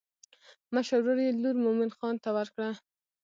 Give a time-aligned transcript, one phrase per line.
[0.73, 2.69] مشر ورور یې لور مومن خان ته ورکړه.